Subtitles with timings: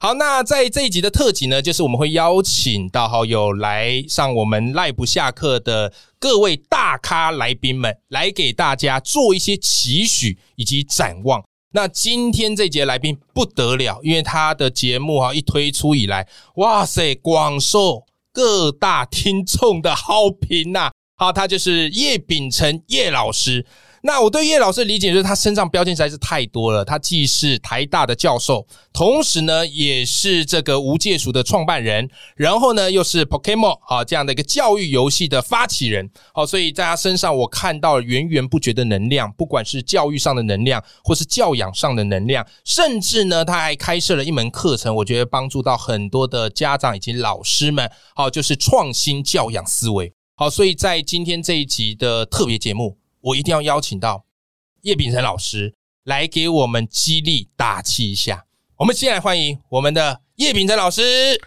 [0.00, 11.42] 好，那在这一集的特辑呢，就是我们会邀请到好友来上我们赖不下课的各位大咖来宾们，来给大家做一些期许以及展望。
[11.72, 20.90] 那今天这节来宾不得了，因为他的节目哈一推出以来，哇塞，广受各大听众的好评呐。
[21.16, 23.64] 好，他就是叶秉辰叶老师。
[24.06, 26.84] 那我对叶老师的理解就是，他身上标签实在是太多了。
[26.84, 36.10] 他既是台大的教授，同时呢，也是这个无界鼠的创办人，然后呢，又是 Pokemon 啊这样的一个教育游戏的发起人。
[36.34, 47.90] 好，所以在他身上，我看到了源源不绝的能量，不管是教育上的能量，或是教养上的能量，甚至呢，他还开设了一门课程，我觉得帮助到很多的家长以及老师们。
[48.14, 50.12] 好，就是创新教养思维。
[50.36, 52.98] 好，所以在今天这一集的特别节目。
[53.24, 54.26] 我一定要邀请到
[54.82, 58.44] 叶秉成老师来给我们激励打气一下。
[58.76, 61.02] 我们先来欢迎我们的叶秉成老师。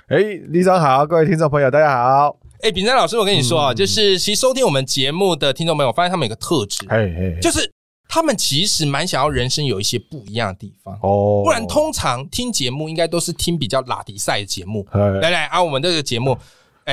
[0.08, 2.40] 哎，李长好，各位听众朋友，大家好。
[2.64, 7.72] 哎，秉成老师，我跟你说啊，就是其实收听我们节目的听众朋友，我发现他们有个特质，嘿嘿，就是
[8.10, 11.44] 他们其实蛮想要人生有一些不一样的地方哦。
[11.46, 14.84] 不然通常听节目应该都是听比较拉迪赛的节目。
[14.94, 16.36] 来来啊，我们这个节目。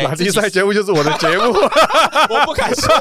[0.02, 2.92] 拉迪赛节目就是我的节目， 我不敢说。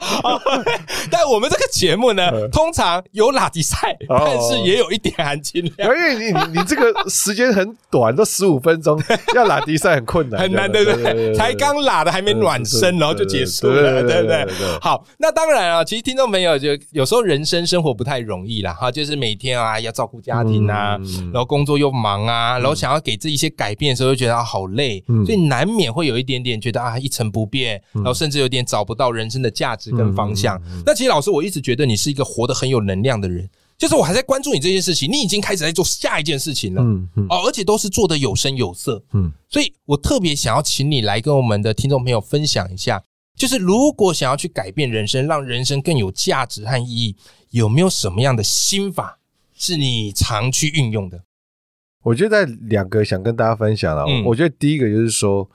[1.10, 5.94] 但我们这个节目呢，通常有拉迪赛，但是也有一点含金量。
[5.94, 8.98] 因为你你你这个时间很短，都十五分钟，
[9.36, 11.34] 要拉迪赛很困难，很难，对不对？
[11.34, 14.46] 才刚拉的还没暖身，然后就结束了，对不对？
[14.80, 20.96] 好，那当然啊，其实听众朋友就有时候人生生活不太容易啦，哈，就是每天啊要照顾家庭啊，
[21.32, 25.89] 然后工作又忙啊，然后想要给自己一些改变的时候，又觉得啊好累，所以难免。
[25.92, 30.60] 会有一点点觉得啊一成不变，然后甚至有点找不到人生的价值跟方向。
[30.84, 43.02] 那其实老师，我一直觉得你是一个活得很有能量的人，就是我还在关注你这件事情，你已经开始在做下一件事情了，嗯嗯，哦，而且都是做的有声有色，嗯，所以我特别想要请你来跟我们的听众朋友分享一下，
[43.36, 47.16] 就是如果想要去改变人生，让人生更有价值和意义，
[47.50, 49.18] 有没有什么样的心法
[49.56, 51.22] 是你常去运用的？
[52.02, 55.50] 我觉得两个想跟大家分享了，我觉得第一个就是说。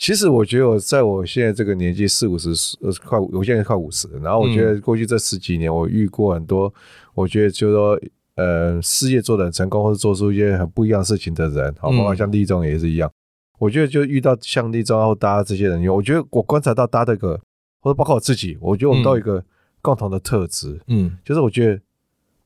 [0.00, 2.50] 其实我觉得我在我现在这个年纪四五十
[2.80, 6.72] 呃快我现在快五十，然后我觉得过去这十几年我遇过很多，
[7.14, 8.00] 我觉得就是说
[8.36, 13.10] 呃事业做的很成功或者做出一些很不一样事情的人，好，包括像立中也是一样。
[13.58, 17.40] 我觉得就遇到像立中然后大家这些人，我觉得我观察到大家这个，
[17.80, 19.44] 或者包括我自己，我觉得我们都有一个
[19.82, 21.80] 共同的特质，嗯，就是我觉得。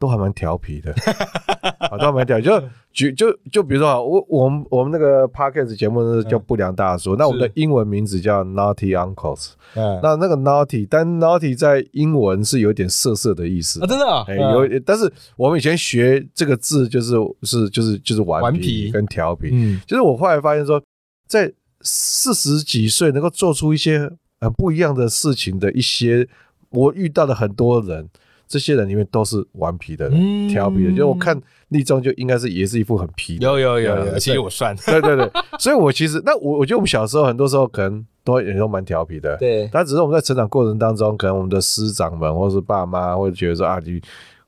[0.03, 0.93] 都还蛮调皮的，
[1.79, 2.43] 啊，都还蛮调皮。
[2.43, 2.61] 就
[2.93, 9.53] 举就就比如说，我我们我们那个 podcast 节目是叫不良大叔，那我们的英文名字叫 Naughty Uncles。
[9.77, 14.05] 嗯，那那个 Naughty，但 Naughty 在英文是有点色色的意思啊，真的。
[14.23, 17.15] 哎，有，但是我们以前学这个字就是
[17.45, 19.51] 是就是就是顽皮跟调皮。
[19.53, 20.83] 嗯，就是我后来发现说，
[21.29, 21.53] 在
[21.83, 26.29] 四十几岁能够做出一些很不一样的事情的一些，
[26.71, 28.09] 我遇到的很多人。
[28.53, 30.11] 这些人里面都是顽皮的，
[30.51, 30.93] 调皮的。
[30.93, 33.39] 就我看立中就应该是也是一副很皮。
[33.41, 34.77] 有有有有，其实我算。
[34.85, 39.39] 对对对，所以我其实那我我觉得我们小时候很多时候可能都也都蛮调皮的。
[39.39, 43.99] 对，但只是我们在成长过程当中，可能我们的师长们或者是爸妈会觉得说啊，你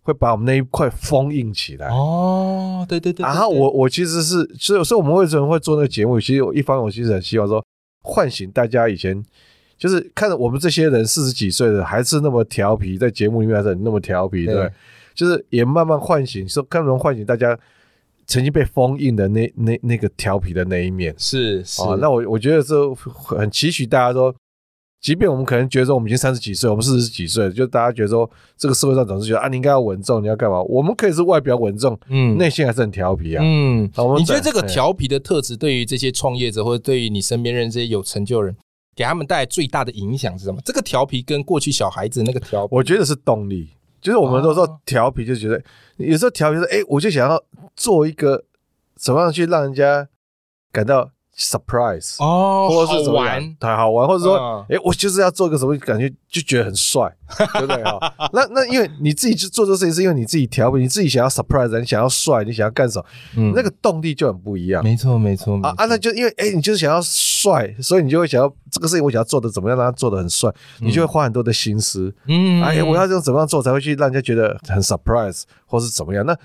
[0.02, 1.88] 会把我们那一块封印起来。
[1.88, 3.24] 哦，对对对。
[3.24, 6.20] 然后我我其实是，所以所以我们为什么会做那个节目？
[6.20, 7.64] 其实我一方我其实很希望说
[8.02, 9.24] 唤醒大家以前。
[9.76, 14.70] 就是看着我们这些人四十几岁的还是那么调皮，在节目里面还是那么调皮，对，
[15.14, 17.58] 就是也慢慢唤醒，说看能唤醒大家
[18.26, 21.82] 曾经被封印的那那那个调皮的那一面，是是。
[22.00, 24.34] 那我我觉得这很期许大家说，
[25.00, 30.62] 即便我们可能觉得说我们已经三十几岁，我们四十几岁，就大家觉得说这个社会上总是觉得啊，你应该要稳重，你要干嘛？
[30.62, 33.84] 我们可以是外表稳重，嗯，内心还是很调皮啊，嗯。
[34.16, 38.56] 你觉得这个调皮的特质对于这些创业者，或者对于你身边认识这些有成就人？
[38.94, 40.60] 给他们带来最大的影响是什么？
[40.64, 43.70] 这个调皮跟过去小孩子那个调，我觉得是动力。
[44.00, 45.62] 就是我们都说调皮，就觉得
[45.96, 47.42] 有时候调皮说，哎，我就想要
[47.74, 48.44] 做一个
[48.96, 50.06] 怎么样去让人家
[50.70, 57.12] 感到 surprise 哦，或者是怎么玩样，太好玩，或者说，哎，我就是要做个什么，感觉就觉得很帅，
[57.54, 57.98] 对不对啊？
[58.32, 63.02] 那那因为你自己去做这个事情，是因为你自己调皮，你自己想要 surprise，你想要帅，你想要干什
[63.34, 64.82] 么，那个动力就很不一样。
[64.84, 70.48] 没错，没错啊啊，那就因为哎，你就是想要帅，所以你就会想要这个事情，我想要做的怎么样让他做的很帅，
[70.78, 72.14] 你就会花很多的心思。
[72.28, 76.24] 嗯，哎呀，我要用怎么样做才会去让人家觉得很 surprise，或是怎么样？
[76.24, 76.36] 那。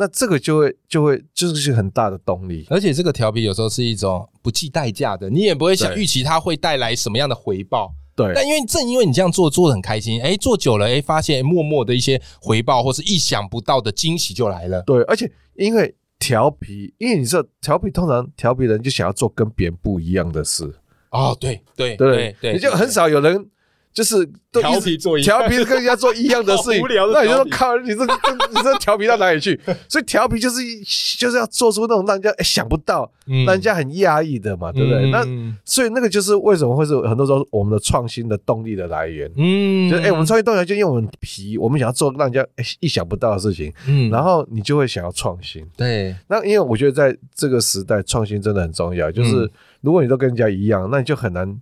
[0.00, 7.92] 那这个就会就会就是很大的动力，而且这个调皮有时候是一种不计代价的，你也不会想预期它会带来什么样的回报。
[8.16, 14.80] 对，但因为正因为你这样做做的很开心，哎，做久了，哎，发现默默的一些回报或是意想不到的惊喜就来了。
[14.86, 20.74] 对，而且因为调皮，因为你知道调皮通常调皮人就想要做跟别人不一样的事。
[21.10, 23.50] 哦，对对对对，你就很少有人。
[23.92, 26.82] 就是调皮做调皮跟人家做一样的事情，
[27.12, 29.58] 那你就说靠，你这你这调皮到哪里去？
[29.88, 30.60] 所以调皮就是
[31.18, 35.10] 就是要做出那种让人家想不到、让人家很压抑的嘛，对不对？
[35.10, 35.24] 那
[35.64, 39.30] 所以那个就是为什么会是很多时候我们的创新的动力的来源。
[39.36, 42.46] 嗯，就哎，我们创新动力就因为我们皮，我们想要做让人家
[42.78, 45.66] 意想不到的事情，嗯，然后你就会想要创新。
[45.76, 49.10] 对，那因为我觉得在这个时代，创新真的很重要。
[49.10, 49.50] 就是
[49.80, 51.60] 如果你都跟人家一样，那你就很难。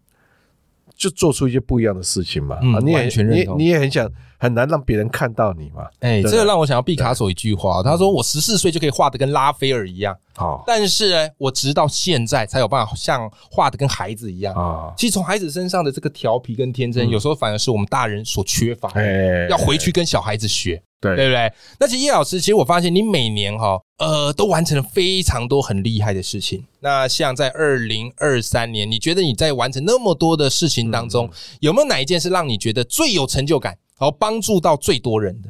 [0.98, 14.52] 就做出一些不一样的事情嘛，啊，你也你你也很想很难让别人看到你嘛，哎，这个让我想到毕卡索一句话，他说我十四岁就可以画的跟拉斐尔一样，好，但是呢，我直到现在才有办法像画的跟孩子一样。
[14.54, 14.92] 啊。
[14.96, 20.82] 其实从孩子身上的这个调皮跟天真，有时候反而是我们大人所缺乏的，要回去跟小孩子学。
[21.00, 21.52] 对对不对？
[21.78, 26.64] 那其实叶老师，其实我发现你每年哈，呃，都完成了非常多很厉害的事情。
[26.80, 31.30] 那像在二零二三年，你觉得你在完成那么多的事情当中，
[31.60, 35.48] 有没有哪一件是让你觉得最有成就感，然后帮助到最多人的？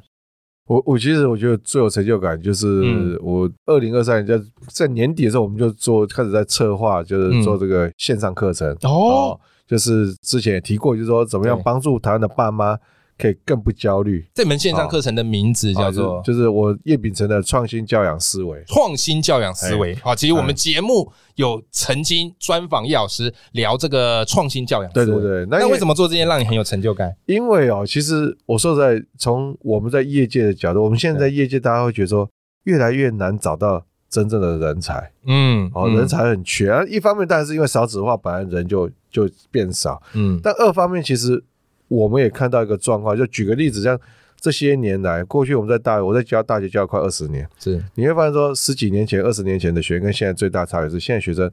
[0.67, 12.79] 我我其实我觉得最有成就感就是我二零二三年在在年底的时候，我们就做开始在策划，就是做这个线上课程哦，就是之前也提过，就是说怎么样帮助台湾的爸妈。
[13.19, 14.25] 可以更不焦虑。
[14.33, 18.63] 这门线上课程的名字叫做，就是我叶秉成的创新教养思维。
[18.69, 24.93] 创新教养思维，好，其实我们节目有曾经专访叶老师聊这个创新教养。
[24.93, 27.13] 对对对，那为什么做这件让你很有成就感？
[27.27, 32.31] 因为哦，其实我说在从我们在业界的角度，我们现在在业界，大家会觉得说
[32.65, 35.11] 越来越难找到真正的人才。
[35.27, 36.73] 嗯，哦，人才很缺。
[36.89, 40.01] 一方面当然是因为少子化，本来人就就变少。
[40.15, 41.43] 嗯，但二方面其实。
[41.89, 43.99] 我们也看到一个状况，就举个例子，像
[44.41, 47.83] 这些年来，过去我们在大我在教大学教了快二十年，是。
[47.97, 51.51] 你会发现说，十几年前、二十年前的学生跟现在最大差别是，现在学生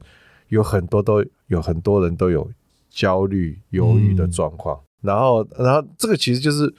[0.48, 2.48] 有很多都有很多人都有
[2.88, 6.72] 焦虑、忧郁的状况，然后，然后这个其实就是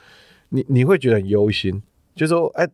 [0.49, 1.81] 你你会觉得很忧心，
[2.15, 2.65] 就说，哎，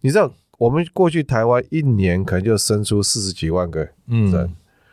[0.00, 4.50] 你知道我们过去台湾一年可能就生出四十几万个人，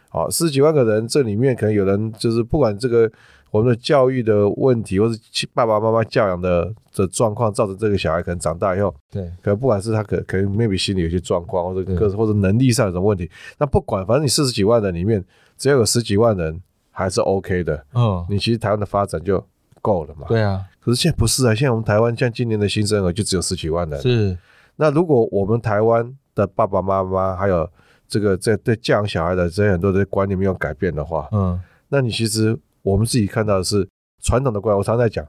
[0.10, 3.10] 好，四十几万个人，这里面可能有人就是不管这个。
[3.52, 15.24] 我们的教育的问题，或是爸爸妈妈教养的的状况，造成这个小孩可能长大以后，对，可能不管是他可可能 maybe 心里有些状况，或者个或者能力上有什么问题，那不管，反正你四十几万人里面，
[15.58, 16.62] 只要有十几万人
[16.92, 19.44] 还是 OK 的，嗯，你其实台湾的发展就
[19.82, 20.28] 够了嘛。
[20.28, 24.38] 对啊，可是现在不是啊，现在我们台湾像今年的新生儿就只有十几万人，是。
[24.76, 27.68] 那如果我们台湾的爸爸妈妈还有
[28.08, 32.56] 这个在对教养小孩的这些很多的观念没有改变的话，嗯，那你其实。
[32.82, 33.88] 我们自己看到的是
[34.22, 35.26] 传统的观念，我常在讲，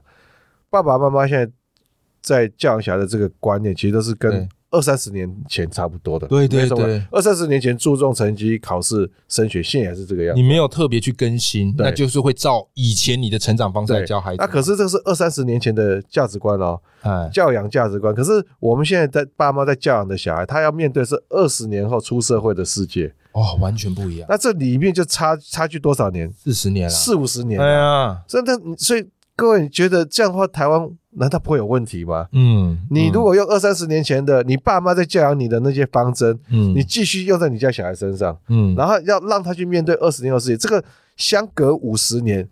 [0.69, 1.51] 爸爸妈妈现在
[2.21, 6.25] 在教养小孩的这个观念，其实都是跟二三十年前差不多的。
[6.27, 10.33] 对对对，二三十年前注重成绩、考试、升学，现在也是这个样。
[10.33, 14.37] 你没有特别去更新，那就是会照以前你的成长方式来教孩子。
[14.39, 16.79] 那可是这是二三十年前的价值观哦，
[17.33, 18.15] 教养价值观。
[18.15, 23.13] 可是我们现在在爸妈在教养的小孩，他要面对是二十年后出社会的世界。
[23.33, 24.27] 哦，完全不一样。
[24.29, 26.31] 那这里面就差差距多少年？
[26.37, 27.59] 四十年了，四五十年。
[27.59, 32.27] 对啊，所以他所以各位你觉得这样的话，台湾难道不会有问题吗？
[32.33, 40.83] 嗯，你如果用二三十年前的你爸妈在教养你的那些方针，嗯，你继续用在你家小孩身上，嗯，然后要让他去面对二十年后世界，这个
[41.15, 42.47] 相隔五十年，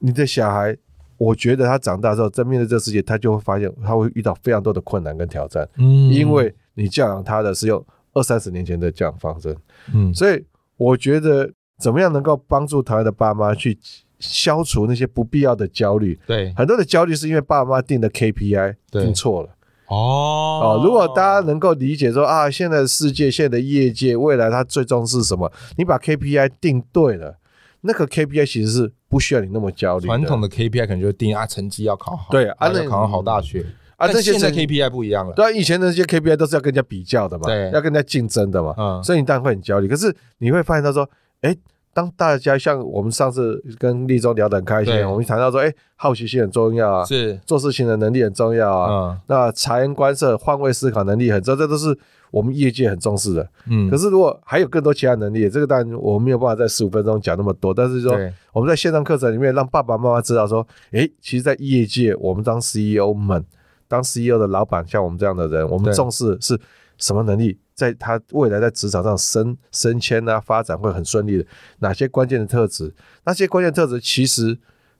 [0.00, 0.76] 你的小孩，
[1.16, 7.82] 我觉得他长大之后在面对这个世界，他就会发现他会遇到非常多的困难跟挑战，嗯，因为你教养他的是用。
[8.12, 9.56] 二三十年前的教养方针，
[9.94, 10.44] 嗯，所以
[10.76, 13.78] 我觉得怎么样能够帮助台湾的爸妈去
[14.18, 16.18] 消除那些不必要的焦虑？
[16.26, 19.48] 对，很多的焦虑是因为爸妈定的 KPI 定错了。
[19.86, 25.50] 哦哦，如果大家能够理解说啊，现在的世界、现在的业界，未来它最重视什么？
[25.76, 27.38] 你把 KPI 定对了，
[27.80, 30.06] 那个 KPI 其实是不需要你那么焦虑。
[30.06, 33.66] 传统的 KPI 可能就定啊，成绩要考好，对，啊，要考上好大学。
[34.00, 35.34] 啊，这些现在 KPI 不一样了。
[35.34, 39.86] 对啊，以前的那些 KPI 都是要跟人家比较的嘛，对，要跟人家竞争的嘛，嗯，所以你当然会很焦虑。
[39.86, 41.06] 可是你会发现，他说，
[41.42, 41.54] 哎，
[41.92, 47.38] 当大家像我们上次跟立中聊得很开心，我们谈到说，哎，好奇心很重要啊，是。
[47.44, 51.94] 做事情的能力很重要啊，嗯，那察言观色、换位思考能力很重要，这都是
[52.30, 53.46] 我们业界很重视的。
[53.68, 58.16] 嗯，可是如果还有更多其他能力，这个当然我没有办法在十五分钟讲那么多，但是说
[58.52, 63.44] 我们在线上课程里面让爸爸妈妈知道说，哎，其实，在业界我们当 CEO 们、
[63.90, 66.56] 当 CEO 的老板，像我们这样的人，我们重视是
[66.96, 67.58] 什么能力？
[67.74, 71.44] 在他未来在职场上升升迁啊，发展会很顺利的。
[71.80, 72.94] 哪些关键的特质？
[73.24, 74.56] 那些关键特质其实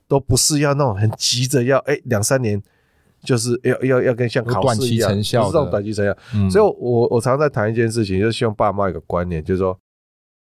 [0.09, 2.61] 都不是要那种很急着要哎两三年，
[3.23, 6.49] 就是要要要跟像考试一样，不是这种短期成效。
[6.49, 9.79] 所以，我我常常在谈一件事情，就是希望爸妈一个观念，就是说，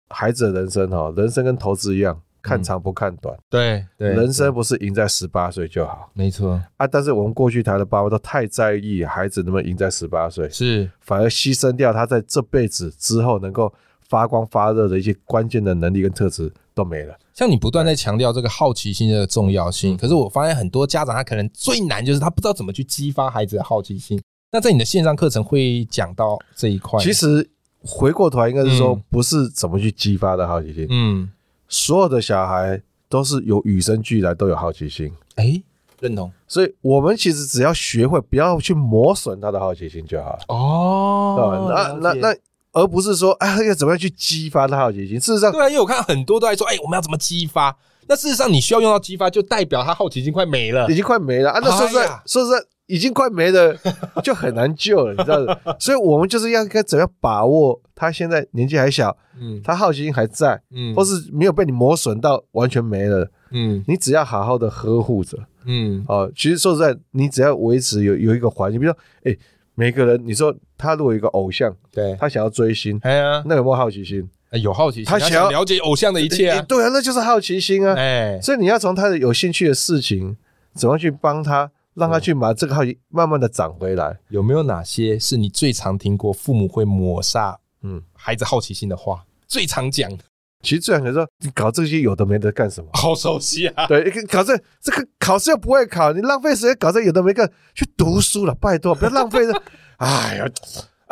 [0.08, 2.18] 孩子的人生哈，人生跟投资一样。
[2.42, 6.86] 看长不看短，对对，人生不是赢在十八岁就好，没错啊。
[6.86, 13.72] 但是我们过去谈的爸爸都太在意孩子能不能赢在十八岁，是反而牺牲掉他在这辈子之后能够
[14.08, 17.16] 发光发热的一些关键的能力跟特质都没了。
[17.32, 24.20] 像你不断在强调这个好奇心的重要性，可是我发现很多家长他可能最难就是他不知道怎么去激发孩子的好奇心。
[24.50, 27.48] 那在你的线上课程会讲到这一块，其实
[27.80, 31.30] 回过头来应该是说不是怎么去激发的好奇心，嗯。
[31.72, 35.10] 所有的小孩都是有与生俱来，都有好奇心。
[35.36, 35.60] 哎，
[36.00, 36.30] 认同。
[36.46, 40.38] 所以，我们其实只要学会不要去磨损他的好奇心就好了。
[40.48, 42.36] 哦，那那那，
[42.72, 45.18] 而不是说，哎，要怎么样去激发他好奇心？
[45.18, 47.74] 事实上，对啊，因为我看很多都在说，哎，我们要怎么激发？
[48.08, 51.50] 那事实上，你需要用到激发，就代表他好奇心快没了，已经快没了。
[51.50, 51.60] 啊！
[51.62, 52.66] 那说实在，说实在。
[52.86, 53.74] 已经快没了，
[54.22, 55.38] 就很难救了，你知道
[55.80, 69.34] 所以我们就是要该怎样把握他现在年纪还小，嗯，他好奇心还在，嗯，或是没有被你磨损到完全没了，嗯，你只要好好的呵护着，嗯，哦，其实说实在，你只要维持有有一个环境，比如说，哎，
[69.74, 74.28] 每个人，你说他如果有一个偶像，对，他想要追星，哎呀，那有没有好奇心？
[74.58, 80.36] 有好奇心，他想要了解偶像的一切啊，对啊，那就是好奇心啊，哎，所以你要从他的有兴趣的事情，
[80.74, 81.70] 怎么去帮他。
[81.94, 84.18] 让他去把这个好奇慢慢的长回来。
[84.30, 89.22] 有没有哪些是你最常听过父母会抹杀嗯孩子好奇心的话？
[89.46, 90.24] 最常讲的，
[90.62, 92.88] 其实最常讲说你搞这些有的没的干什么？
[92.94, 93.86] 好熟悉啊！
[93.88, 99.62] 对，搞这这个考试又不会考，你浪费时间搞这有的没干，去读书了，拜托不要浪费了。
[99.98, 100.46] 哎呀，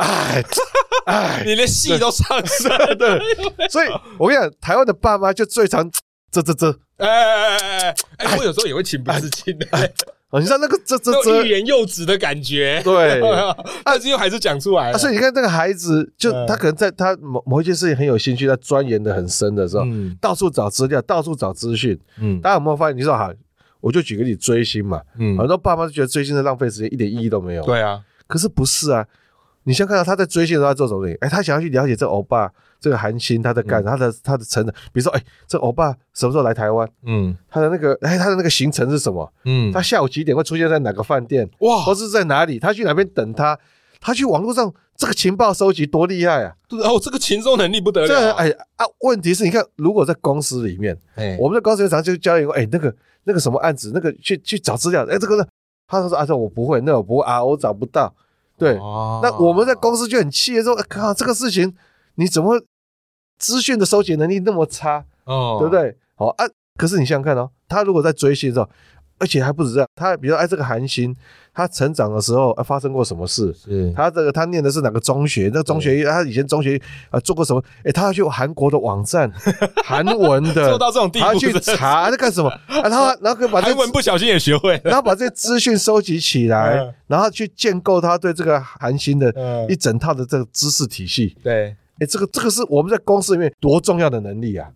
[0.01, 0.43] 哎
[1.07, 3.69] 哎，你连戏都上了，对。
[3.69, 3.89] 所以
[4.19, 5.91] 我跟你讲，台湾的爸妈就最常
[6.31, 9.67] 这这这，哎哎哎哎，我有时候也会情不自禁的。
[10.31, 13.21] 哦，你知道那个这这这欲言又止的感觉，对，
[13.83, 14.93] 但是又还是讲出来。
[14.93, 19.85] 所以你看，这个孩子，就他可能在他某某一件事情很有兴趣，他钻研的很深的时候，
[20.21, 21.99] 到处找资料，到处找资讯。
[22.21, 22.97] 嗯，大家有没有发现？
[22.97, 23.33] 你说哈，
[23.81, 27.65] 我就举个例，追星嘛，嗯，很多爸妈就觉得追星是浪费时间，一点意义都没有。
[27.65, 29.05] 对啊，可是不是啊？
[29.71, 31.07] 你先看到他在追星的时候做什么？
[31.21, 32.51] 哎，他想要去了解这欧巴。
[32.81, 36.89] 这个韩星他在干他的他的成长，比如说，哎，这欧巴什么时候来台湾？
[37.05, 39.31] 嗯，他的那个，哎，他的那个行程是什么？
[39.45, 41.47] 嗯，他下午几点会出现在哪个饭店？
[41.59, 42.59] 哇，或是在哪里？
[42.59, 43.57] 他去哪边等他？
[44.01, 46.57] 他去网络上这个情报收集多厉害啊！
[46.71, 48.33] 哦，这个情报能力不得了。
[48.33, 55.47] 哎啊，问题是你看，如果在公司里面，哎，我们在公司常就交一个，哎，那个那个什么案子，那个去去找资料，哎，这个呢，
[55.87, 58.11] 他说啊，这我不会，那我不会啊，我找不到。
[58.61, 61.75] 对，那我们在公司就很气，说靠，这个事情
[62.15, 62.63] 你怎么？
[63.39, 65.97] 资讯的收集能力那么差，哦，对不对？
[66.15, 66.45] 好啊，
[66.77, 68.69] 可是你想想看哦，他如果在追星的时候，
[69.21, 71.15] 而且还不止这样，他比如哎，这个韩星，
[71.55, 73.55] 他成长的时候啊发生过什么事？
[73.55, 75.51] 是，他这个他念的是哪个中学？
[75.55, 77.63] 那中学他以前中学啊做过什么？
[77.85, 79.31] 哎，他要去韩国的网站，
[79.85, 82.51] 韩文的，做到这种地步，他去查在干什么？
[82.67, 89.33] 然后然后把韩文不小心也学会，然后把这些资讯收集起来， 然后去建构他对这个韩星的
[89.69, 91.37] 一整套的这个知识体系。
[91.43, 91.77] 对。
[91.99, 94.67] 哎，这个这个是我们在公司里面多重要的能力啊！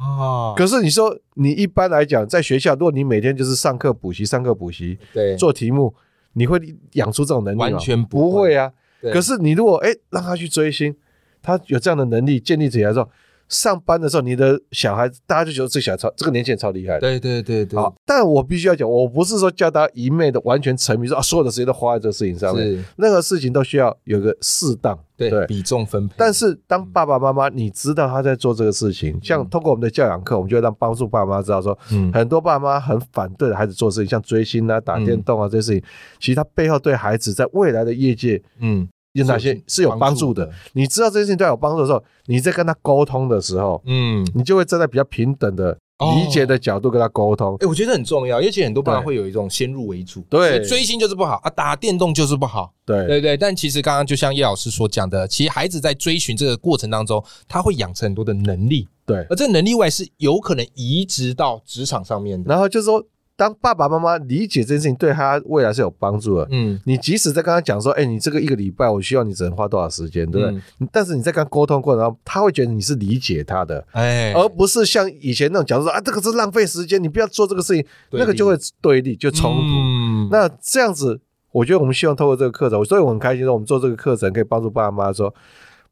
[0.00, 5.94] 啊，可是你说你一般来讲，在学校，如果你每天就是上课补习、上课补习，对，做题目，
[6.32, 6.58] 你会
[6.92, 7.64] 养出这种能力吗？
[7.66, 8.72] 完全不会啊！
[9.12, 10.96] 可是你如果哎让他去追星，
[11.42, 13.08] 他有这样的能力建立起来之后。
[13.50, 16.98] 上班的时候，你的小孩大家就觉得这小孩超这个年轻人超厉害。
[16.98, 17.78] 对对对对。
[17.78, 22.82] 好，但我必须要讲，我不是说叫他一昧的完全沉迷，说啊所有的时间都花在这个事情上面。
[22.96, 26.14] 任何事情都需要有个适当对比重分配。
[26.16, 35.82] 但是当爸爸妈妈你知道他在做这个事情，像通过我们的教养课，我们就会让帮助爸妈知道说，嗯，很多爸妈很反对孩子做事情，像追星啊、打电动啊这些事情，
[36.20, 38.88] 其实他背后对孩子在未来的业界，嗯。
[39.12, 40.48] 有哪些是有帮助的？
[40.72, 47.56] 你知道这些事情对他有帮助的时候，你在跟他沟通的时候，嗯，你就会站在比较平等的理解的角度跟他沟通。
[47.60, 53.36] 哎，我觉得很重要，因为其实很多爸爸会有一种先入为主，对，追星就是不好啊，打电动就是不好，对对对。
[53.36, 58.86] 但其实刚刚就像叶老师所讲的，其实孩子在追寻这个过程当中，他会养成很多的能力。
[59.04, 62.48] 对，而这能力外是有可能移植到职场上面的。
[62.48, 63.04] 然后就是说。
[63.40, 70.60] 当爸爸妈妈理解这件事情对他未来是有帮助的，嗯，你即使在跟他讲说，哎，你这个一个礼拜我需要你只能花多少时间，对不对？
[70.92, 80.30] 但是你在跟他沟通过程中，他会觉得你是理解他的，哎，而不是像以前那种讲说啊，这个是浪费时间，你不要做这个事情，那个就会对立就冲突。
[80.30, 81.18] 那这样子，
[81.50, 85.34] 我觉得我们希望透过这个课程，所以我很开心说，我们做这个课程可以帮助爸妈说，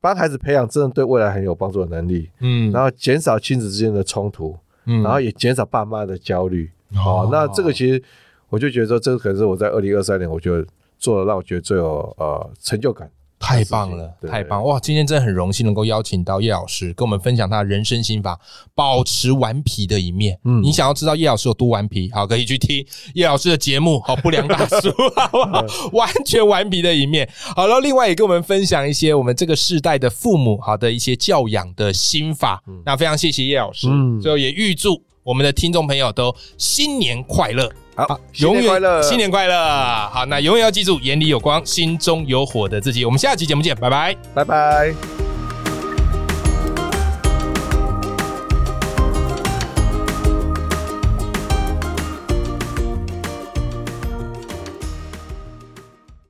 [0.02, 6.70] 帮孩子培养真的对未来很有帮助的能力，嗯，然后减少亲子之间的冲突，嗯，然后也减少爸妈的焦虑。
[6.94, 8.02] 好，那这个其实
[8.48, 10.66] 我就觉得说，这个可能是我在二零二三年，我觉得
[10.98, 13.10] 做的让我觉得最有呃成就感。
[13.40, 14.80] 太棒了，太棒哇！
[14.80, 18.36] 今天真的很荣幸能够邀请到叶老师跟我们分享他的人生心法，
[18.74, 20.36] 保持顽皮的一面。
[20.42, 24.00] 嗯，你想要知道叶老师有多顽皮，好，可以去听叶老师的节目。
[24.00, 25.64] 好，不良大叔，好不好？
[25.92, 27.30] 完全顽皮的一面。
[27.54, 32.60] 好了，另外也跟我们分享一些我们这个世代的父母好的一些教养的心法。
[32.84, 33.86] 那非常谢谢叶老师，
[34.20, 35.00] 最后也预祝。
[35.28, 39.54] 我们的听众朋友都新年快乐，好，永远快乐，新年快乐，
[40.08, 43.04] 好，那永远要记住，眼里有光，心中有火的自己。
[43.04, 45.17] 我们下期节目见，拜拜，拜拜。